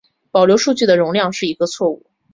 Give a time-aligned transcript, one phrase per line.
[0.31, 2.07] 保留数据的容量是一个错误。